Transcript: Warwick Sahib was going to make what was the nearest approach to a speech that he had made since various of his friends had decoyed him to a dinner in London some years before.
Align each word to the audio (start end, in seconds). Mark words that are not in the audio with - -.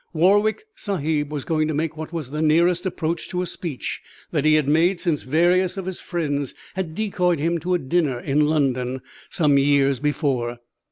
Warwick 0.13 0.63
Sahib 0.73 1.31
was 1.31 1.45
going 1.45 1.67
to 1.67 1.75
make 1.75 1.95
what 1.95 2.11
was 2.11 2.31
the 2.31 2.41
nearest 2.41 2.87
approach 2.87 3.29
to 3.29 3.43
a 3.43 3.45
speech 3.45 4.01
that 4.31 4.45
he 4.45 4.55
had 4.55 4.67
made 4.67 4.99
since 4.99 5.21
various 5.21 5.77
of 5.77 5.85
his 5.85 6.01
friends 6.01 6.55
had 6.73 6.95
decoyed 6.95 7.37
him 7.37 7.59
to 7.59 7.75
a 7.75 7.77
dinner 7.77 8.19
in 8.19 8.47
London 8.47 9.03
some 9.29 9.59
years 9.59 9.99
before. 9.99 10.57